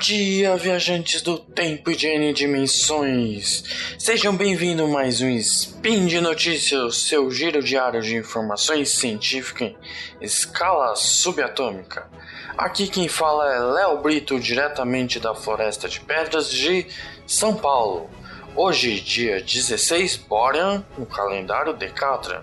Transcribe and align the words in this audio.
dia, 0.00 0.56
viajantes 0.56 1.20
do 1.20 1.38
tempo 1.38 1.90
e 1.90 1.94
de 1.94 2.06
N 2.06 2.32
dimensões! 2.32 3.62
Sejam 3.98 4.34
bem-vindos 4.34 4.88
a 4.88 4.90
mais 4.90 5.20
um 5.20 5.28
Spin 5.28 6.06
de 6.06 6.22
Notícias, 6.22 7.02
seu 7.02 7.30
giro 7.30 7.62
diário 7.62 8.00
de 8.00 8.16
informações 8.16 8.88
científicas 8.88 9.68
em 9.68 9.76
escala 10.22 10.96
subatômica. 10.96 12.08
Aqui 12.56 12.88
quem 12.88 13.08
fala 13.08 13.54
é 13.54 13.58
Léo 13.58 13.98
Brito, 13.98 14.40
diretamente 14.40 15.20
da 15.20 15.34
Floresta 15.34 15.86
de 15.86 16.00
Pedras 16.00 16.50
de 16.50 16.86
São 17.26 17.54
Paulo. 17.54 18.08
Hoje, 18.56 19.02
dia 19.02 19.42
16 19.42 20.16
Borean, 20.16 20.82
no 20.96 21.04
calendário 21.04 21.74
Decatran. 21.74 22.42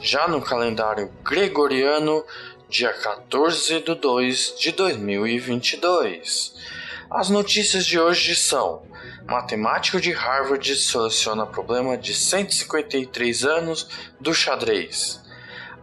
Já 0.00 0.26
no 0.26 0.40
calendário 0.40 1.12
Gregoriano, 1.22 2.24
dia 2.70 2.94
14 2.94 3.80
de 3.80 3.94
2 3.94 4.54
de 4.58 4.72
2022. 4.72 6.85
As 7.10 7.30
notícias 7.30 7.86
de 7.86 7.98
hoje 7.98 8.34
são: 8.34 8.82
matemático 9.26 10.00
de 10.00 10.12
Harvard 10.12 10.74
soluciona 10.74 11.46
problema 11.46 11.96
de 11.96 12.12
153 12.14 13.44
anos 13.44 13.88
do 14.20 14.34
xadrez. 14.34 15.24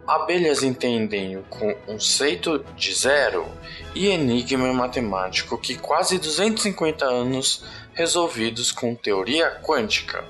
Abelhas 0.06 0.62
entendem 0.62 1.38
o 1.38 1.42
conceito 1.86 2.58
de 2.76 2.92
zero 2.92 3.50
e 3.94 4.08
enigma 4.08 4.70
matemático 4.74 5.56
que 5.56 5.76
quase 5.76 6.18
250 6.18 7.06
anos 7.06 7.64
resolvidos 7.94 8.70
com 8.70 8.94
teoria 8.94 9.50
quântica. 9.62 10.22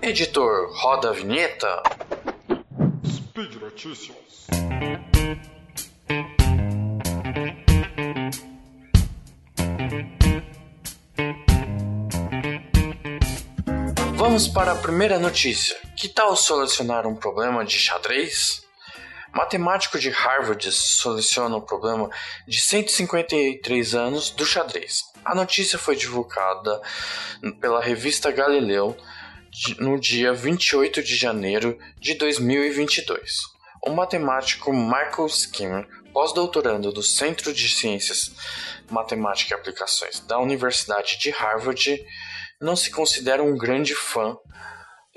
Editor, 0.00 0.72
roda 0.72 1.10
a 1.10 1.12
vinheta. 1.12 1.82
Speed 3.06 3.54
Notícias. 3.56 4.16
Vamos 14.24 14.46
para 14.46 14.70
a 14.70 14.76
primeira 14.76 15.18
notícia. 15.18 15.76
Que 15.96 16.08
tal 16.08 16.36
solucionar 16.36 17.08
um 17.08 17.16
problema 17.16 17.64
de 17.64 17.76
xadrez? 17.76 18.62
Matemático 19.32 19.98
de 19.98 20.10
Harvard 20.10 20.70
soluciona 20.70 21.56
o 21.56 21.60
problema 21.60 22.08
de 22.46 22.60
153 22.60 23.96
anos 23.96 24.30
do 24.30 24.46
xadrez. 24.46 25.02
A 25.24 25.34
notícia 25.34 25.76
foi 25.76 25.96
divulgada 25.96 26.80
pela 27.60 27.82
revista 27.82 28.30
Galileu 28.30 28.96
no 29.80 29.98
dia 29.98 30.32
28 30.32 31.02
de 31.02 31.16
janeiro 31.16 31.76
de 31.98 32.14
2022. 32.14 33.38
O 33.84 33.90
matemático 33.90 34.72
Michael 34.72 35.26
Skinner, 35.26 35.88
pós-doutorando 36.12 36.92
do 36.92 37.02
Centro 37.02 37.52
de 37.52 37.68
Ciências, 37.68 38.30
Matemática 38.88 39.52
e 39.52 39.58
Aplicações 39.58 40.20
da 40.20 40.38
Universidade 40.38 41.18
de 41.18 41.30
Harvard, 41.30 42.00
não 42.62 42.76
se 42.76 42.90
considera 42.90 43.42
um 43.42 43.58
grande 43.58 43.94
fã 43.94 44.36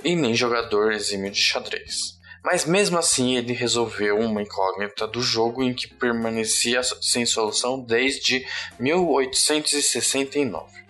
e 0.04 0.16
nem 0.16 0.34
jogador 0.34 0.92
exímio 0.92 1.32
de 1.32 1.40
xadrez. 1.40 2.16
Mas 2.44 2.66
mesmo 2.66 2.98
assim 2.98 3.38
ele 3.38 3.54
resolveu 3.54 4.20
uma 4.20 4.42
incógnita 4.42 5.08
do 5.08 5.22
jogo 5.22 5.64
em 5.64 5.74
que 5.74 5.88
permanecia 5.88 6.82
sem 7.02 7.26
solução 7.26 7.80
desde 7.80 8.46
1869. 8.80 10.84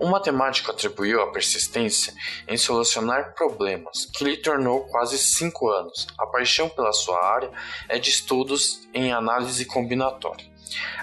Um 0.00 0.08
matemático 0.08 0.70
atribuiu 0.70 1.22
a 1.22 1.30
persistência 1.30 2.14
em 2.48 2.56
solucionar 2.56 3.34
problemas, 3.34 4.06
que 4.06 4.24
lhe 4.24 4.38
tornou 4.38 4.88
quase 4.88 5.18
cinco 5.18 5.68
anos. 5.68 6.06
A 6.18 6.26
paixão 6.26 6.70
pela 6.70 6.92
sua 6.92 7.22
área 7.22 7.50
é 7.86 7.98
de 7.98 8.08
estudos 8.08 8.88
em 8.94 9.12
análise 9.12 9.66
combinatória. 9.66 10.49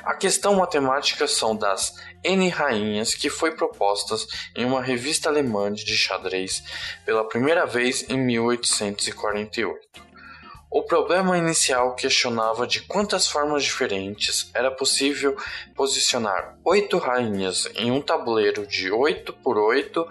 A 0.04 0.14
questão 0.14 0.56
matemática 0.56 1.28
são 1.28 1.56
das 1.56 1.94
N 2.24 2.50
rainhas 2.50 3.14
que 3.14 3.30
foi 3.30 3.52
propostas 3.52 4.28
em 4.56 4.66
uma 4.66 4.82
revista 4.82 5.30
alemã 5.30 5.72
de 5.72 5.96
xadrez 5.96 6.64
pela 7.06 7.28
primeira 7.28 7.66
vez 7.66 8.10
em 8.10 8.18
1848. 8.18 10.08
O 10.70 10.84
problema 10.84 11.38
inicial 11.38 11.96
questionava 11.96 12.68
de 12.68 12.82
quantas 12.82 13.28
formas 13.28 13.64
diferentes 13.64 14.52
era 14.54 14.70
possível 14.70 15.36
posicionar 15.74 16.58
oito 16.66 16.98
rainhas 16.98 17.70
em 17.76 17.90
um 17.90 18.02
tabuleiro 18.02 18.68
de 18.68 18.92
8 18.92 19.32
por 19.34 19.58
8 19.58 20.06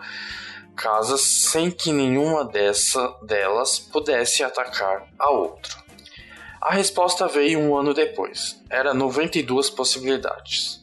casas 0.75 1.21
sem 1.21 1.71
que 1.71 1.93
nenhuma 1.93 2.45
dessa, 2.45 3.09
delas 3.23 3.79
pudesse 3.79 4.43
atacar 4.43 5.07
a 5.19 5.31
outra. 5.31 5.86
A 6.67 6.75
resposta 6.75 7.29
veio 7.29 7.61
um 7.61 7.77
ano 7.79 7.95
depois. 7.95 8.61
Era 8.69 8.93
92 8.93 9.71
possibilidades. 9.71 10.81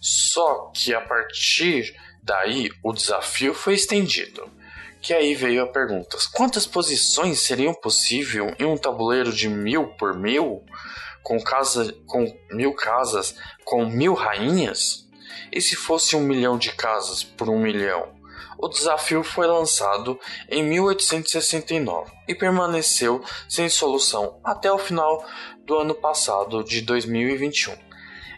Só 0.00 0.72
que 0.74 0.94
a 0.94 1.00
partir 1.02 1.94
daí 2.22 2.70
o 2.82 2.90
desafio 2.90 3.52
foi 3.52 3.74
estendido 3.74 4.50
que 5.02 5.12
aí 5.12 5.34
veio 5.34 5.62
a 5.62 5.66
pergunta: 5.66 6.16
quantas 6.32 6.66
posições 6.66 7.42
seriam 7.42 7.74
possíveis 7.74 8.54
em 8.58 8.64
um 8.64 8.78
tabuleiro 8.78 9.30
de 9.30 9.46
mil 9.46 9.88
por 9.98 10.16
mil, 10.16 10.64
com, 11.22 11.38
casa, 11.38 11.92
com 12.06 12.34
mil 12.50 12.72
casas, 12.72 13.36
com 13.62 13.84
mil 13.84 14.14
rainhas? 14.14 15.06
E 15.52 15.60
se 15.60 15.76
fosse 15.76 16.16
um 16.16 16.20
milhão 16.20 16.56
de 16.56 16.72
casas 16.72 17.22
por 17.22 17.50
um 17.50 17.58
milhão? 17.58 18.13
O 18.64 18.68
desafio 18.70 19.22
foi 19.22 19.46
lançado 19.46 20.18
em 20.48 20.62
1869 20.62 22.10
e 22.26 22.34
permaneceu 22.34 23.22
sem 23.46 23.68
solução 23.68 24.40
até 24.42 24.72
o 24.72 24.78
final 24.78 25.22
do 25.66 25.76
ano 25.76 25.94
passado, 25.94 26.64
de 26.64 26.80
2021. 26.80 27.76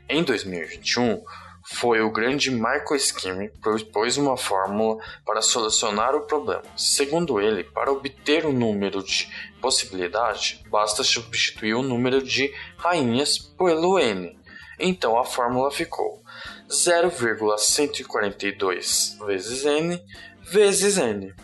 Em 0.08 0.24
2021, 0.24 1.22
foi 1.62 2.00
o 2.00 2.10
grande 2.10 2.50
Michael 2.50 2.96
Skinner 2.96 3.52
propôs 3.60 4.16
uma 4.16 4.36
fórmula 4.36 5.00
para 5.24 5.40
solucionar 5.40 6.16
o 6.16 6.26
problema. 6.26 6.64
Segundo 6.76 7.40
ele, 7.40 7.62
para 7.62 7.92
obter 7.92 8.44
o 8.46 8.52
número 8.52 9.04
de 9.04 9.30
possibilidade, 9.60 10.60
basta 10.68 11.04
substituir 11.04 11.74
o 11.74 11.84
número 11.84 12.20
de 12.20 12.52
rainhas 12.78 13.38
pelo 13.38 13.96
n. 13.96 14.36
Então 14.76 15.16
a 15.16 15.24
fórmula 15.24 15.70
ficou 15.70 16.20
0,142 16.68 19.18
vezes 19.26 19.64
n 19.64 20.00
vezes 20.42 20.96
n. 20.96 21.34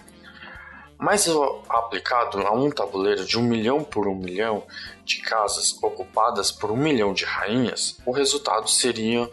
Mas 0.98 1.28
aplicado 1.68 2.46
a 2.46 2.52
um 2.52 2.70
tabuleiro 2.70 3.24
de 3.24 3.36
um 3.36 3.42
milhão 3.42 3.82
por 3.82 4.06
um 4.06 4.14
milhão 4.14 4.64
de 5.04 5.16
casas 5.16 5.76
ocupadas 5.82 6.52
por 6.52 6.70
um 6.70 6.76
milhão 6.76 7.12
de 7.12 7.24
rainhas, 7.24 7.98
o 8.06 8.12
resultado 8.12 8.70
seria 8.70 9.28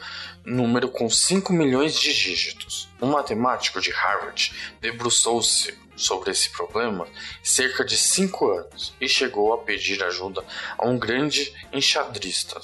um 0.45 0.51
número 0.51 0.89
com 0.89 1.07
5 1.07 1.53
milhões 1.53 1.93
de 1.93 2.11
dígitos. 2.11 2.89
Um 2.99 3.11
matemático 3.11 3.79
de 3.79 3.91
Harvard 3.91 4.51
debruçou-se 4.81 5.77
sobre 5.99 6.31
esse 6.31 6.49
problema 6.51 7.07
cerca 7.43 7.83
de 7.83 7.97
5 7.97 8.51
anos 8.51 8.93
e 8.99 9.07
chegou 9.07 9.53
a 9.53 9.57
pedir 9.59 10.03
ajuda 10.03 10.43
a 10.77 10.87
um 10.87 10.97
grande 10.97 11.53
enxadrista, 11.71 12.59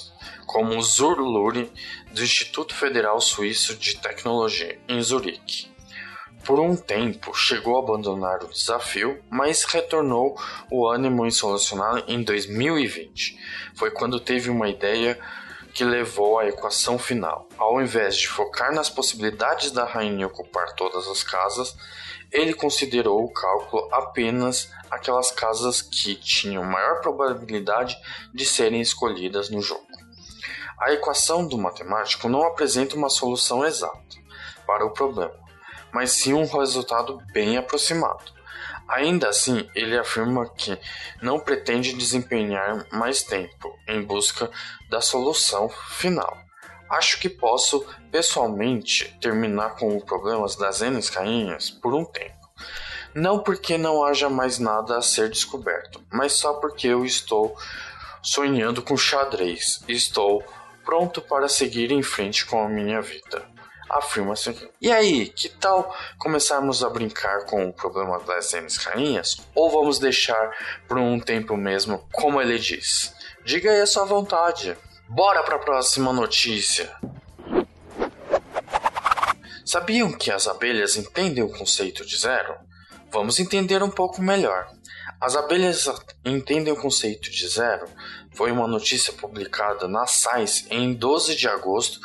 como 0.46 0.80
Zurluri 0.82 1.70
do 2.12 2.22
Instituto 2.22 2.74
Federal 2.74 3.20
Suíço 3.20 3.76
de 3.76 3.96
Tecnologia, 3.98 4.78
em 4.88 5.00
Zurique. 5.02 5.70
Por 6.44 6.60
um 6.60 6.76
tempo, 6.76 7.34
chegou 7.34 7.76
a 7.76 7.82
abandonar 7.82 8.44
o 8.44 8.48
desafio, 8.48 9.20
mas 9.28 9.64
retornou 9.64 10.40
o 10.70 10.88
ânimo 10.88 11.26
em 11.26 11.30
em 12.06 12.22
2020. 12.22 13.36
Foi 13.74 13.90
quando 13.90 14.20
teve 14.20 14.48
uma 14.48 14.68
ideia 14.68 15.18
que 15.74 15.84
levou 15.84 16.38
à 16.38 16.46
equação 16.46 16.98
final. 16.98 17.48
Ao 17.58 17.82
invés 17.82 18.16
de 18.16 18.28
focar 18.28 18.72
nas 18.72 18.88
possibilidades 18.88 19.72
da 19.72 19.84
rainha 19.84 20.26
ocupar 20.26 20.72
todas 20.74 21.06
as 21.06 21.22
casas, 21.22 21.76
ele 22.30 22.54
considerou 22.54 23.24
o 23.24 23.32
cálculo 23.32 23.88
apenas 23.92 24.70
aquelas 24.90 25.30
casas 25.30 25.82
que 25.82 26.14
tinham 26.16 26.64
maior 26.64 27.00
probabilidade 27.00 27.96
de 28.32 28.44
serem 28.44 28.80
escolhidas 28.80 29.50
no 29.50 29.60
jogo. 29.60 29.86
A 30.80 30.92
equação 30.92 31.46
do 31.46 31.56
matemático 31.56 32.28
não 32.28 32.44
apresenta 32.44 32.96
uma 32.96 33.08
solução 33.08 33.64
exata 33.64 34.16
para 34.66 34.84
o 34.84 34.90
problema 34.90 35.46
mas 35.96 36.12
sim 36.12 36.34
um 36.34 36.44
resultado 36.44 37.22
bem 37.32 37.56
aproximado. 37.56 38.36
Ainda 38.86 39.30
assim, 39.30 39.66
ele 39.74 39.98
afirma 39.98 40.46
que 40.46 40.78
não 41.22 41.40
pretende 41.40 41.94
desempenhar 41.94 42.86
mais 42.92 43.22
tempo 43.22 43.74
em 43.88 44.02
busca 44.02 44.50
da 44.90 45.00
solução 45.00 45.70
final. 45.70 46.45
Acho 46.90 47.18
que 47.18 47.28
posso 47.28 47.86
pessoalmente 48.10 49.16
terminar 49.20 49.76
com 49.76 49.96
os 49.96 50.04
problemas 50.04 50.56
das 50.56 50.80
N 50.80 51.02
cainhas 51.02 51.70
por 51.70 51.94
um 51.94 52.04
tempo. 52.04 52.34
Não 53.14 53.38
porque 53.38 53.78
não 53.78 54.04
haja 54.04 54.28
mais 54.28 54.58
nada 54.58 54.98
a 54.98 55.02
ser 55.02 55.30
descoberto, 55.30 56.02
mas 56.12 56.32
só 56.32 56.54
porque 56.54 56.88
eu 56.88 57.04
estou 57.04 57.56
sonhando 58.22 58.82
com 58.82 58.96
xadrez 58.96 59.82
e 59.88 59.92
estou 59.92 60.44
pronto 60.84 61.20
para 61.20 61.48
seguir 61.48 61.90
em 61.90 62.02
frente 62.02 62.44
com 62.44 62.62
a 62.62 62.68
minha 62.68 63.00
vida 63.00 63.56
afirma-se. 63.88 64.68
E 64.80 64.90
aí, 64.90 65.28
que 65.28 65.48
tal 65.48 65.94
começarmos 66.18 66.82
a 66.82 66.90
brincar 66.90 67.44
com 67.44 67.68
o 67.68 67.72
problema 67.72 68.18
das 68.20 68.52
N 68.52 68.66
rainhas? 68.84 69.36
Ou 69.54 69.70
vamos 69.70 69.98
deixar 69.98 70.50
por 70.88 70.98
um 70.98 71.18
tempo 71.20 71.56
mesmo, 71.56 72.06
como 72.12 72.40
ele 72.40 72.58
diz? 72.58 73.14
Diga 73.44 73.70
aí 73.70 73.80
a 73.80 73.86
sua 73.86 74.04
vontade. 74.04 74.76
Bora 75.08 75.42
para 75.42 75.56
a 75.56 75.58
próxima 75.60 76.12
notícia. 76.12 76.94
Sabiam 79.64 80.12
que 80.12 80.30
as 80.30 80.46
abelhas 80.46 80.96
entendem 80.96 81.44
o 81.44 81.48
conceito 81.48 82.04
de 82.04 82.16
zero? 82.16 82.54
Vamos 83.10 83.38
entender 83.38 83.82
um 83.82 83.90
pouco 83.90 84.20
melhor. 84.20 84.68
As 85.20 85.36
abelhas 85.36 85.88
entendem 86.24 86.72
o 86.72 86.80
conceito 86.80 87.30
de 87.30 87.48
zero 87.48 87.86
foi 88.36 88.52
uma 88.52 88.66
notícia 88.68 89.14
publicada 89.14 89.88
na 89.88 90.06
Science 90.06 90.66
em 90.70 90.92
12 90.92 91.36
de 91.36 91.48
agosto 91.48 91.98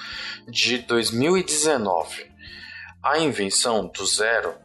de 0.47 0.77
2019. 0.77 2.31
A 3.03 3.19
invenção 3.19 3.87
do 3.87 4.05
zero 4.05 4.55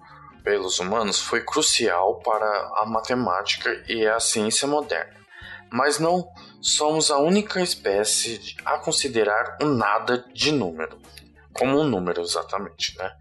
pelos 0.44 0.78
humanos 0.78 1.18
foi 1.18 1.40
crucial 1.42 2.20
para 2.20 2.46
a 2.76 2.86
matemática 2.86 3.82
e 3.88 4.06
a 4.06 4.20
ciência 4.20 4.68
moderna, 4.68 5.25
mas 5.70 5.98
não 5.98 6.28
somos 6.60 7.10
a 7.10 7.18
única 7.18 7.60
espécie 7.60 8.56
a 8.64 8.78
considerar 8.78 9.58
um 9.60 9.66
nada 9.66 10.24
de 10.32 10.52
número, 10.52 10.98
como 11.52 11.80
um 11.80 11.84
número 11.84 12.20
exatamente, 12.20 12.96
né? 12.98 13.12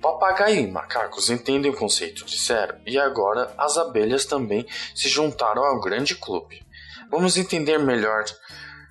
Papagaio 0.00 0.60
e 0.60 0.70
macacos 0.70 1.30
entendem 1.30 1.70
o 1.70 1.76
conceito 1.76 2.26
de 2.26 2.36
zero 2.36 2.76
e 2.86 2.98
agora 2.98 3.54
as 3.56 3.78
abelhas 3.78 4.26
também 4.26 4.66
se 4.94 5.08
juntaram 5.08 5.64
ao 5.64 5.80
grande 5.80 6.14
clube. 6.14 6.62
Vamos 7.10 7.38
entender 7.38 7.78
melhor 7.78 8.24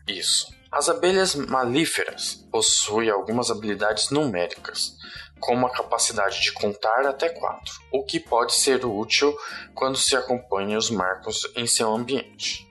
isso. 0.08 0.48
As 0.72 0.90
abelhas 0.90 1.36
malíferas 1.36 2.44
possuem 2.52 3.12
algumas 3.12 3.52
habilidades 3.52 4.10
numéricas, 4.10 4.98
como 5.40 5.68
a 5.68 5.72
capacidade 5.72 6.42
de 6.42 6.52
contar 6.52 7.06
até 7.06 7.30
quatro, 7.30 7.74
o 7.92 8.04
que 8.04 8.20
pode 8.20 8.56
ser 8.56 8.84
útil 8.84 9.38
quando 9.76 9.98
se 9.98 10.16
acompanha 10.16 10.78
os 10.78 10.90
marcos 10.90 11.48
em 11.56 11.68
seu 11.68 11.94
ambiente. 11.94 12.68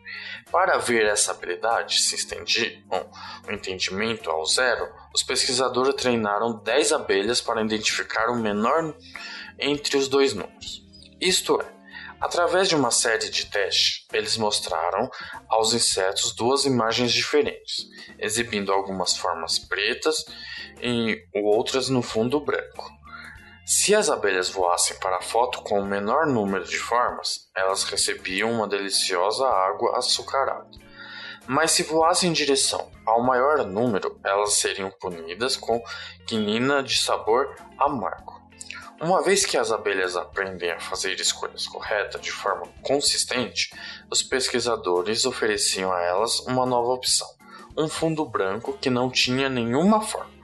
Para 0.53 0.77
ver 0.77 1.07
essa 1.07 1.31
habilidade 1.33 2.03
se 2.03 2.15
estender 2.15 2.85
o 3.49 3.51
entendimento 3.51 4.31
ao 4.31 4.45
zero, 4.45 4.87
os 5.15 5.23
pesquisadores 5.23 5.95
treinaram 5.95 6.63
10 6.63 6.93
abelhas 6.93 7.41
para 7.41 7.63
identificar 7.63 8.29
o 8.29 8.37
menor 8.37 8.95
entre 9.59 9.97
os 9.97 10.09
dois 10.09 10.35
números. 10.35 10.83
Isto 11.19 11.59
é, 11.59 11.73
através 12.21 12.69
de 12.69 12.77
uma 12.77 12.91
série 12.91 13.31
de 13.31 13.47
testes, 13.47 14.07
eles 14.13 14.37
mostraram 14.37 15.11
aos 15.49 15.73
insetos 15.73 16.35
duas 16.35 16.67
imagens 16.67 17.13
diferentes, 17.13 17.87
exibindo 18.19 18.75
algumas 18.75 19.17
formas 19.17 19.59
pretas 19.59 20.23
e 20.83 21.17
outras 21.35 21.89
no 21.89 22.03
fundo 22.03 22.39
branco. 22.39 23.02
Se 23.65 23.95
as 23.95 24.11
abelhas 24.11 24.51
voassem 24.51 24.99
para 24.99 25.19
a 25.19 25.23
foto 25.23 25.63
com 25.63 25.81
o 25.81 25.87
menor 25.87 26.27
número 26.27 26.65
de 26.65 26.79
formas, 26.79 27.49
elas 27.57 27.85
recebiam 27.85 28.51
uma 28.51 28.67
deliciosa 28.67 29.47
água 29.47 29.97
açucarada. 29.99 30.69
Mas 31.47 31.71
se 31.71 31.85
voassem 31.85 32.31
em 32.31 32.33
direção 32.33 32.91
ao 33.07 33.23
maior 33.23 33.65
número, 33.65 34.19
elas 34.25 34.55
seriam 34.55 34.91
punidas 34.91 35.57
com 35.57 35.81
quinina 36.27 36.83
de 36.83 36.99
sabor 36.99 37.55
amargo. 37.79 38.43
Uma 39.01 39.23
vez 39.23 39.47
que 39.47 39.57
as 39.57 39.71
abelhas 39.71 40.17
aprendem 40.17 40.73
a 40.73 40.81
fazer 40.81 41.15
escolhas 41.21 41.67
corretas 41.67 42.21
de 42.21 42.33
forma 42.33 42.67
consistente, 42.83 43.71
os 44.11 44.25
pesquisadores 44.25 45.25
ofereciam 45.25 45.93
a 45.93 46.01
elas 46.01 46.41
uma 46.41 46.67
nova 46.67 46.93
opção: 46.93 47.29
um 47.77 47.89
fundo 47.89 48.25
branco 48.25 48.77
que 48.81 48.91
não 48.91 49.09
tinha 49.09 49.49
nenhuma 49.49 50.01
forma. 50.01 50.42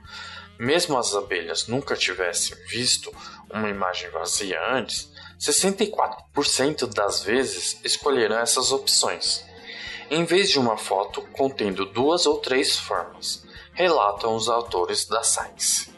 Mesmo 0.58 0.98
as 0.98 1.14
abelhas 1.14 1.68
nunca 1.68 1.94
tivessem 1.94 2.56
visto 2.66 3.14
uma 3.48 3.68
imagem 3.68 4.10
vazia 4.10 4.58
antes, 4.72 5.08
64% 5.38 6.86
das 6.92 7.22
vezes 7.22 7.78
escolherão 7.84 8.38
essas 8.38 8.72
opções, 8.72 9.44
em 10.10 10.24
vez 10.24 10.50
de 10.50 10.58
uma 10.58 10.76
foto 10.76 11.22
contendo 11.32 11.86
duas 11.86 12.26
ou 12.26 12.38
três 12.38 12.76
formas, 12.76 13.46
relatam 13.72 14.34
os 14.34 14.48
autores 14.48 15.04
da 15.04 15.22
Science. 15.22 15.92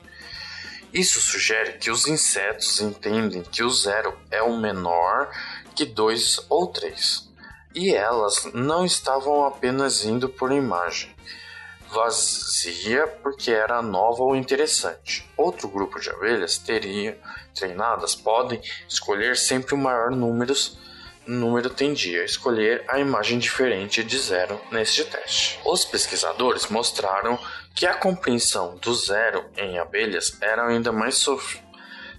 Isso 0.93 1.21
sugere 1.21 1.79
que 1.79 1.91
os 1.91 2.07
insetos 2.07 2.81
entendem 2.81 3.43
que 3.43 3.63
o 3.63 3.71
zero 3.71 4.19
é 4.31 4.43
o 4.43 4.57
menor 4.59 5.31
que 5.75 5.87
dois 5.87 6.45
ou 6.49 6.67
três, 6.67 7.31
e 7.75 7.95
elas 7.95 8.51
não 8.53 8.85
estavam 8.85 9.47
apenas 9.47 10.05
indo 10.05 10.29
por 10.29 10.51
imagem, 10.51 11.15
vazia 11.93 13.07
porque 13.23 13.51
era 13.51 13.83
nova 13.83 14.23
ou 14.23 14.37
interessante. 14.37 15.29
Outro 15.37 15.69
grupo 15.69 16.01
de 16.01 16.11
abelhas 16.11 16.59
teria 16.59 17.19
treinadas 17.55 18.15
podem 18.15 18.61
escolher 18.89 19.37
sempre 19.37 19.75
o 19.75 19.79
maior 19.79 20.11
número, 20.11 20.55
número 21.27 21.69
tendia 21.69 22.23
a 22.23 22.25
escolher 22.25 22.85
a 22.89 22.99
imagem 22.99 23.39
diferente 23.39 24.05
de 24.05 24.19
zero 24.19 24.61
neste 24.71 25.05
teste. 25.05 25.59
Os 25.65 25.85
pesquisadores 25.85 26.67
mostraram 26.69 27.39
que 27.75 27.87
a 27.87 27.95
compreensão 27.95 28.77
do 28.77 28.95
zero 28.95 29.45
em 29.57 29.79
abelhas 29.79 30.37
era 30.41 30.67
ainda 30.67 30.93
mais 30.93 31.17
sof 31.17 31.61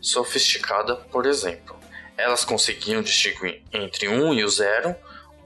sofisticada, 0.02 0.96
por 0.96 1.28
exemplo. 1.28 1.76
Elas 2.18 2.44
conseguiam 2.44 3.04
distinguir 3.04 3.64
entre 3.72 4.08
um 4.08 4.34
e 4.34 4.44
o 4.44 4.50
zero 4.50 4.96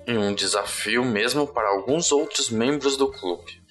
em 0.08 0.18
um 0.18 0.34
desafio 0.34 1.04
mesmo 1.04 1.48
para 1.48 1.68
alguns 1.68 2.12
outros 2.12 2.50
membros 2.50 2.96
do 2.96 3.12
clube. 3.12 3.62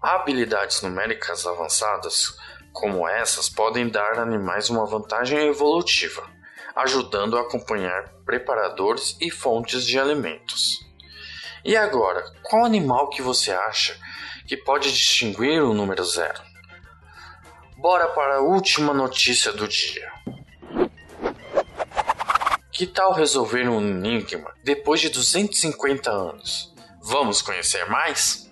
Habilidades 0.00 0.80
numéricas 0.82 1.44
avançadas 1.44 2.36
como 2.72 3.08
essas 3.08 3.48
podem 3.48 3.88
dar 3.88 4.18
a 4.18 4.22
animais 4.22 4.70
uma 4.70 4.86
vantagem 4.86 5.48
evolutiva, 5.48 6.22
ajudando 6.76 7.36
a 7.36 7.40
acompanhar 7.40 8.08
preparadores 8.24 9.16
e 9.20 9.28
fontes 9.28 9.84
de 9.84 9.98
alimentos. 9.98 10.86
E 11.64 11.76
agora, 11.76 12.24
qual 12.44 12.64
animal 12.64 13.08
que 13.08 13.20
você 13.20 13.50
acha 13.50 13.98
que 14.46 14.56
pode 14.56 14.92
distinguir 14.92 15.60
o 15.62 15.74
número 15.74 16.04
zero? 16.04 16.40
Bora 17.76 18.06
para 18.08 18.36
a 18.36 18.40
última 18.40 18.94
notícia 18.94 19.52
do 19.52 19.66
dia. 19.66 20.12
Que 22.70 22.86
tal 22.86 23.12
resolver 23.12 23.68
um 23.68 23.80
enigma 23.80 24.54
depois 24.62 25.00
de 25.00 25.08
250 25.08 26.08
anos? 26.08 26.72
Vamos 27.02 27.42
conhecer 27.42 27.84
mais? 27.90 28.47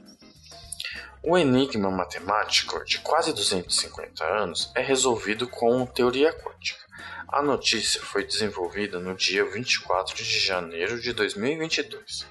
O 1.29 1.37
enigma 1.37 1.91
matemático 1.91 2.85
de 2.85 3.01
quase 3.01 3.33
250 3.33 4.25
anos 4.25 4.71
é 4.77 4.81
resolvido 4.81 5.49
com 5.49 5.85
teoria 5.85 6.33
quântica. 6.33 6.81
A 7.27 7.43
notícia 7.43 8.01
foi 8.01 8.25
desenvolvida 8.25 9.01
no 9.01 9.13
dia 9.13 9.45
24 9.45 10.15
de 10.15 10.39
janeiro 10.39 11.01
de 11.01 11.13
2022. 11.13 12.25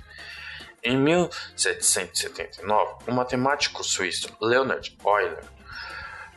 Em 0.82 0.98
1779, 0.98 3.04
o 3.06 3.12
matemático 3.12 3.84
suíço 3.84 4.34
Leonhard 4.40 4.98
Euler 5.06 5.44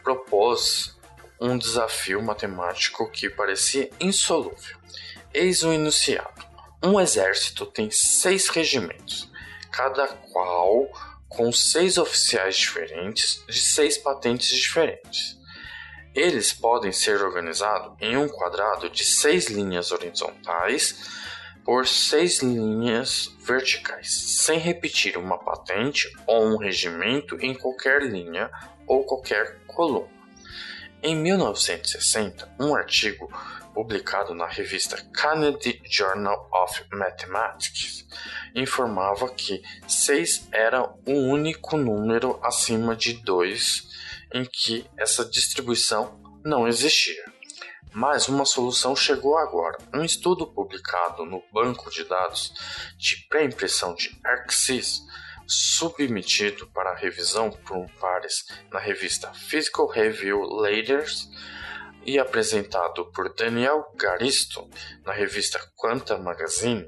propôs 0.03 0.99
um 1.41 1.57
desafio 1.57 2.21
matemático 2.21 3.09
que 3.09 3.31
parecia 3.31 3.89
insolúvel. 4.01 4.77
Eis 5.33 5.63
o 5.63 5.73
enunciado: 5.73 6.45
um 6.83 6.99
exército 6.99 7.65
tem 7.67 7.89
seis 7.93 8.49
regimentos, 8.49 9.31
cada 9.71 10.09
qual 10.09 10.91
com 11.29 11.53
seis 11.53 11.99
oficiais 11.99 12.57
diferentes 12.57 13.45
de 13.49 13.61
seis 13.61 13.99
patentes 13.99 14.49
diferentes. 14.49 15.39
Eles 16.15 16.53
podem 16.53 16.91
ser 16.91 17.23
organizados 17.23 17.97
em 18.01 18.17
um 18.17 18.29
quadrado 18.29 18.89
de 18.91 19.05
seis 19.05 19.47
linhas 19.47 19.93
horizontais 19.93 21.19
por 21.65 21.87
seis 21.87 22.39
linhas 22.39 23.31
verticais, 23.41 24.11
sem 24.43 24.59
repetir 24.59 25.19
uma 25.19 25.39
patente 25.39 26.11
ou 26.27 26.47
um 26.47 26.57
regimento 26.57 27.37
em 27.41 27.55
qualquer 27.55 28.03
linha 28.03 28.51
ou 28.87 29.05
qualquer 29.05 29.59
coluna. 29.67 30.18
Em 31.01 31.15
1960, 31.15 32.57
um 32.59 32.75
artigo 32.75 33.31
publicado 33.73 34.35
na 34.35 34.47
revista 34.49 34.97
Kennedy 35.15 35.81
Journal 35.89 36.51
of 36.53 36.85
Mathematics 36.93 38.05
informava 38.53 39.29
que 39.29 39.63
6 39.87 40.49
era 40.51 40.83
o 41.07 41.13
único 41.13 41.77
número 41.77 42.41
acima 42.43 42.97
de 42.97 43.13
2 43.13 43.87
em 44.35 44.45
que 44.45 44.85
essa 44.97 45.25
distribuição 45.25 46.21
não 46.45 46.67
existia. 46.67 47.25
Mas 47.93 48.29
uma 48.29 48.45
solução 48.45 48.97
chegou 48.97 49.39
agora. 49.39 49.79
Um 49.95 50.05
estudo 50.05 50.49
publicado 50.49 51.25
no 51.25 51.43
banco 51.53 51.93
de 51.93 52.03
dados 52.03 52.53
de 52.99 53.25
pré-impressão 53.29 53.95
de 53.95 54.19
ArcSys, 54.25 55.03
submetido 55.49 56.67
para 56.73 56.95
revisão 56.95 57.51
por 57.51 57.91
pares 57.99 58.45
na 58.71 58.79
revista 58.79 59.33
Physical 59.33 59.87
Review 59.87 60.43
Leaders 60.43 61.27
e 62.05 62.19
apresentado 62.19 63.11
por 63.13 63.35
Daniel 63.35 63.85
Garisto 63.97 64.69
na 65.05 65.13
revista 65.13 65.59
Quanta 65.75 66.19
Magazine, 66.19 66.87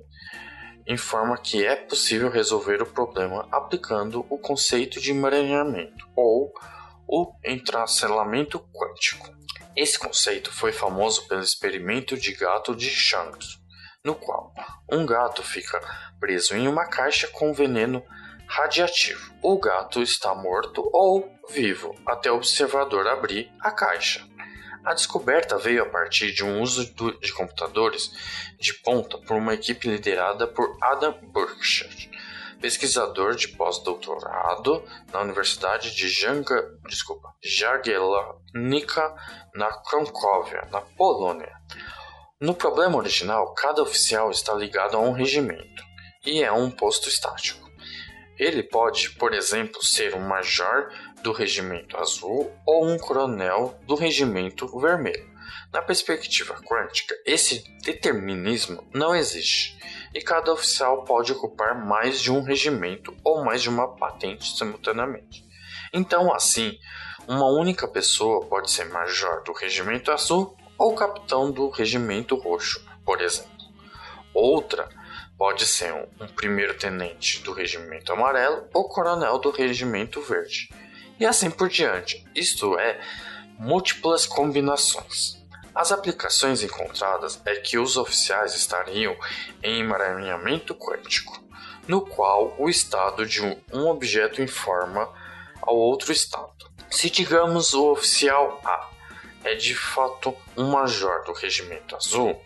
informa 0.86 1.38
que 1.38 1.64
é 1.64 1.74
possível 1.74 2.30
resolver 2.30 2.82
o 2.82 2.86
problema 2.86 3.48
aplicando 3.50 4.26
o 4.28 4.38
conceito 4.38 5.00
de 5.00 5.10
emaranhamento 5.10 6.06
ou 6.14 6.52
o 7.08 7.32
entrelaçamento 7.44 8.58
quântico. 8.72 9.28
Esse 9.74 9.98
conceito 9.98 10.52
foi 10.52 10.72
famoso 10.72 11.26
pelo 11.28 11.42
experimento 11.42 12.16
de 12.16 12.34
gato 12.34 12.74
de 12.74 12.90
Shanks, 12.90 13.58
no 14.04 14.14
qual 14.14 14.52
um 14.90 15.06
gato 15.06 15.42
fica 15.42 15.80
preso 16.18 16.54
em 16.54 16.68
uma 16.68 16.86
caixa 16.86 17.28
com 17.28 17.52
veneno 17.52 18.02
radiativo. 18.50 19.32
O 19.42 19.58
gato 19.60 20.02
está 20.02 20.34
morto 20.34 20.82
ou 20.92 21.32
vivo 21.50 21.94
até 22.04 22.32
o 22.32 22.36
observador 22.36 23.06
abrir 23.06 23.48
a 23.60 23.70
caixa. 23.70 24.26
A 24.84 24.92
descoberta 24.92 25.56
veio 25.56 25.84
a 25.84 25.88
partir 25.88 26.32
de 26.32 26.44
um 26.44 26.60
uso 26.60 26.92
de 27.20 27.32
computadores 27.32 28.10
de 28.58 28.74
ponta 28.74 29.18
por 29.18 29.36
uma 29.36 29.54
equipe 29.54 29.88
liderada 29.88 30.48
por 30.48 30.76
Adam 30.82 31.14
Berkshire, 31.32 32.10
pesquisador 32.60 33.36
de 33.36 33.48
pós-doutorado 33.48 34.82
na 35.12 35.20
Universidade 35.20 35.94
de 35.94 36.08
Janga, 36.08 36.60
desculpa, 36.88 37.28
Jagiellonica, 37.42 39.14
na 39.54 39.70
Cracóvia, 39.82 40.66
na 40.72 40.80
Polônia. 40.80 41.54
No 42.40 42.54
problema 42.54 42.96
original, 42.96 43.54
cada 43.54 43.82
oficial 43.82 44.30
está 44.30 44.54
ligado 44.54 44.96
a 44.96 45.00
um 45.00 45.12
regimento 45.12 45.84
e 46.24 46.42
é 46.42 46.50
um 46.50 46.70
posto 46.70 47.08
estático. 47.08 47.59
Ele 48.40 48.62
pode, 48.62 49.10
por 49.10 49.34
exemplo, 49.34 49.84
ser 49.84 50.16
um 50.16 50.26
major 50.26 50.88
do 51.22 51.30
regimento 51.30 51.98
azul 51.98 52.50
ou 52.64 52.88
um 52.88 52.96
coronel 52.96 53.78
do 53.86 53.94
regimento 53.94 54.66
vermelho. 54.80 55.28
Na 55.70 55.82
perspectiva 55.82 56.54
quântica, 56.62 57.14
esse 57.26 57.62
determinismo 57.82 58.82
não 58.94 59.14
existe, 59.14 59.78
e 60.14 60.22
cada 60.22 60.54
oficial 60.54 61.04
pode 61.04 61.32
ocupar 61.32 61.86
mais 61.86 62.18
de 62.18 62.32
um 62.32 62.42
regimento 62.42 63.14
ou 63.22 63.44
mais 63.44 63.60
de 63.60 63.68
uma 63.68 63.94
patente 63.94 64.56
simultaneamente. 64.56 65.44
Então, 65.92 66.32
assim, 66.32 66.78
uma 67.28 67.46
única 67.46 67.86
pessoa 67.86 68.46
pode 68.46 68.70
ser 68.70 68.86
major 68.86 69.42
do 69.44 69.52
regimento 69.52 70.10
azul 70.10 70.56
ou 70.78 70.94
capitão 70.94 71.52
do 71.52 71.68
regimento 71.68 72.36
roxo, 72.36 72.82
por 73.04 73.20
exemplo. 73.20 73.50
Outra 74.32 74.88
pode 75.40 75.66
ser 75.66 75.94
um, 75.94 76.06
um 76.20 76.28
primeiro-tenente 76.28 77.40
do 77.40 77.54
regimento 77.54 78.12
amarelo 78.12 78.68
ou 78.74 78.86
coronel 78.86 79.38
do 79.38 79.50
regimento 79.50 80.20
verde. 80.20 80.68
E 81.18 81.24
assim 81.24 81.50
por 81.50 81.70
diante, 81.70 82.22
isto 82.34 82.78
é, 82.78 83.00
múltiplas 83.58 84.26
combinações. 84.26 85.42
As 85.74 85.92
aplicações 85.92 86.62
encontradas 86.62 87.40
é 87.46 87.54
que 87.54 87.78
os 87.78 87.96
oficiais 87.96 88.54
estariam 88.54 89.16
em 89.62 89.80
emaranhamento 89.80 90.74
quântico, 90.74 91.42
no 91.88 92.02
qual 92.02 92.54
o 92.58 92.68
estado 92.68 93.24
de 93.24 93.40
um 93.72 93.88
objeto 93.88 94.42
informa 94.42 95.10
ao 95.62 95.74
outro 95.74 96.12
estado. 96.12 96.70
Se 96.90 97.08
digamos 97.08 97.72
o 97.72 97.92
oficial 97.92 98.60
A 98.62 98.90
é 99.42 99.54
de 99.54 99.74
fato 99.74 100.36
um 100.54 100.70
major 100.70 101.24
do 101.24 101.32
regimento 101.32 101.96
azul, 101.96 102.38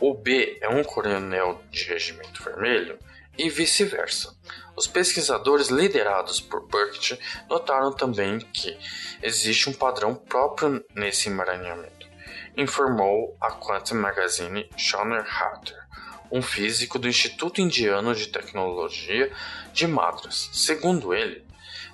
o 0.00 0.14
B 0.14 0.58
é 0.60 0.68
um 0.68 0.84
coronel 0.84 1.60
de 1.70 1.84
regimento 1.84 2.42
vermelho 2.42 2.98
e 3.36 3.50
vice-versa. 3.50 4.36
Os 4.76 4.86
pesquisadores 4.86 5.68
liderados 5.68 6.40
por 6.40 6.68
Burke 6.68 7.18
notaram 7.48 7.92
também 7.92 8.38
que 8.38 8.78
existe 9.22 9.68
um 9.68 9.72
padrão 9.72 10.14
próprio 10.14 10.84
nesse 10.94 11.28
emaranhamento, 11.28 12.06
informou 12.56 13.36
a 13.40 13.50
Quantum 13.50 13.96
Magazine 13.96 14.70
Shoner 14.76 15.26
Harter, 15.26 15.78
um 16.30 16.42
físico 16.42 16.98
do 16.98 17.08
Instituto 17.08 17.60
Indiano 17.60 18.14
de 18.14 18.28
Tecnologia 18.28 19.32
de 19.72 19.86
Madras. 19.86 20.50
Segundo 20.52 21.12
ele, 21.12 21.44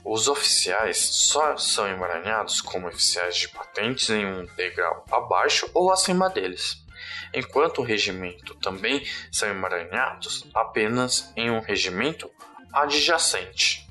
os 0.04 0.28
oficiais 0.28 0.98
só 0.98 1.56
são 1.56 1.86
emaranhados 1.86 2.60
como 2.60 2.86
oficiais 2.86 3.36
de 3.36 3.48
patentes 3.48 4.10
em 4.10 4.26
um 4.26 4.44
degrau 4.56 5.06
abaixo 5.10 5.70
ou 5.72 5.90
acima 5.90 6.28
deles 6.28 6.83
enquanto 7.32 7.78
o 7.78 7.84
regimento 7.84 8.54
também 8.56 9.06
são 9.30 9.48
emaranhados 9.48 10.46
apenas 10.54 11.32
em 11.36 11.50
um 11.50 11.60
regimento 11.60 12.30
adjacente. 12.72 13.84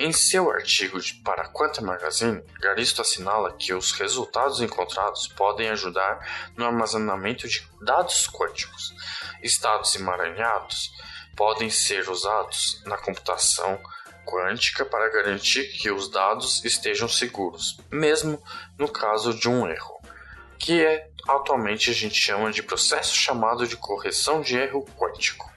Em 0.00 0.12
seu 0.12 0.48
artigo 0.48 0.96
para 1.24 1.42
a 1.42 1.48
Quantum 1.48 1.86
Magazine, 1.86 2.40
Garisto 2.60 3.02
assinala 3.02 3.56
que 3.56 3.74
os 3.74 3.90
resultados 3.90 4.60
encontrados 4.60 5.26
podem 5.26 5.70
ajudar 5.70 6.52
no 6.56 6.64
armazenamento 6.64 7.48
de 7.48 7.68
dados 7.82 8.28
quânticos. 8.28 8.94
Estados 9.42 9.96
emaranhados 9.96 10.92
podem 11.36 11.68
ser 11.68 12.08
usados 12.08 12.80
na 12.86 12.96
computação 12.96 13.80
quântica 14.24 14.84
para 14.84 15.10
garantir 15.10 15.64
que 15.72 15.90
os 15.90 16.08
dados 16.08 16.64
estejam 16.64 17.08
seguros, 17.08 17.78
mesmo 17.90 18.40
no 18.78 18.88
caso 18.88 19.34
de 19.34 19.48
um 19.48 19.66
erro, 19.66 20.00
que 20.58 20.80
é 20.80 21.08
atualmente 21.28 21.90
a 21.90 21.94
gente 21.94 22.14
chama 22.14 22.50
de 22.50 22.62
processo 22.62 23.14
chamado 23.14 23.66
de 23.66 23.76
correção 23.76 24.40
de 24.40 24.56
erro 24.56 24.84
quântico. 24.96 25.48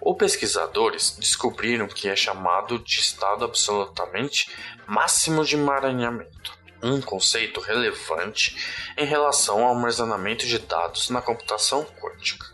Os 0.00 0.16
pesquisadores 0.16 1.16
descobriram 1.18 1.88
que 1.88 2.08
é 2.08 2.16
chamado 2.16 2.78
de 2.78 3.00
estado 3.00 3.44
absolutamente 3.44 4.50
máximo 4.86 5.44
de 5.44 5.56
emaranhamento, 5.56 6.56
um 6.82 7.00
conceito 7.00 7.60
relevante 7.60 8.56
em 8.96 9.04
relação 9.04 9.64
ao 9.64 9.74
armazenamento 9.74 10.46
de 10.46 10.58
dados 10.58 11.10
na 11.10 11.22
computação 11.22 11.84
quântica. 11.84 12.46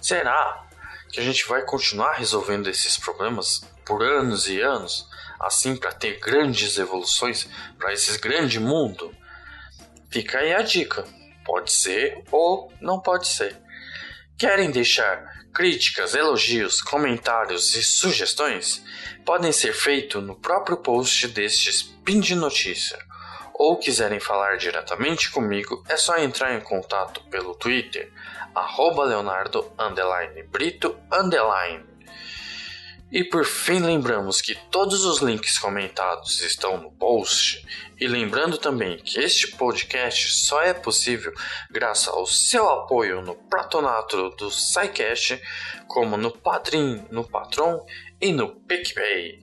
Será 0.00 0.66
que 1.10 1.20
a 1.20 1.22
gente 1.22 1.46
vai 1.46 1.62
continuar 1.62 2.14
resolvendo 2.14 2.68
esses 2.68 2.96
problemas 2.96 3.62
por 3.84 4.02
anos 4.02 4.48
e 4.48 4.60
anos, 4.60 5.08
assim 5.40 5.76
para 5.76 5.92
ter 5.92 6.18
grandes 6.18 6.78
evoluções 6.78 7.48
para 7.78 7.92
esse 7.92 8.18
grande 8.18 8.58
mundo? 8.58 9.14
Fica 10.10 10.38
aí 10.38 10.52
a 10.54 10.62
dica. 10.62 11.04
Pode 11.48 11.72
ser 11.72 12.24
ou 12.30 12.70
não 12.78 13.00
pode 13.00 13.26
ser. 13.26 13.56
Querem 14.38 14.70
deixar 14.70 15.48
críticas, 15.54 16.14
elogios, 16.14 16.82
comentários 16.82 17.74
e 17.74 17.82
sugestões? 17.82 18.84
Podem 19.24 19.50
ser 19.50 19.72
feitos 19.72 20.22
no 20.22 20.38
próprio 20.38 20.76
post 20.76 21.26
deste 21.28 21.70
Spin 21.70 22.20
de 22.20 22.34
Notícia. 22.34 22.98
Ou 23.54 23.78
quiserem 23.78 24.20
falar 24.20 24.58
diretamente 24.58 25.30
comigo, 25.30 25.82
é 25.88 25.96
só 25.96 26.18
entrar 26.18 26.54
em 26.54 26.60
contato 26.60 27.22
pelo 27.30 27.54
Twitter, 27.54 28.12
arroba 28.54 29.04
Leonardo 29.04 29.72
Brito 30.50 30.98
e 33.10 33.24
por 33.24 33.44
fim, 33.46 33.78
lembramos 33.80 34.42
que 34.42 34.54
todos 34.70 35.04
os 35.04 35.20
links 35.20 35.58
comentados 35.58 36.42
estão 36.42 36.76
no 36.76 36.90
post. 36.90 37.64
E 37.98 38.06
lembrando 38.06 38.58
também 38.58 38.98
que 38.98 39.18
este 39.18 39.48
podcast 39.52 40.30
só 40.32 40.62
é 40.62 40.74
possível 40.74 41.32
graças 41.70 42.08
ao 42.08 42.26
seu 42.26 42.68
apoio 42.68 43.22
no 43.22 43.34
Platonato 43.34 44.30
do 44.30 44.50
SciCast, 44.50 45.40
como 45.86 46.16
no 46.16 46.30
Padrim, 46.30 47.02
no 47.10 47.24
Patron 47.24 47.84
e 48.20 48.30
no 48.30 48.50
PicPay. 48.50 49.42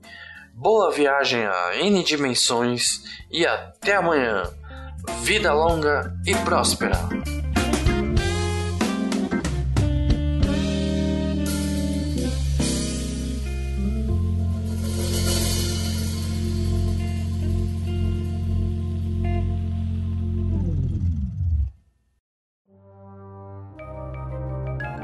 Boa 0.54 0.92
viagem 0.92 1.46
a 1.46 1.76
N 1.76 2.04
dimensões 2.04 3.04
e 3.32 3.46
até 3.46 3.96
amanhã. 3.96 4.44
Vida 5.24 5.54
longa 5.54 6.16
e 6.26 6.36
próspera! 6.36 7.45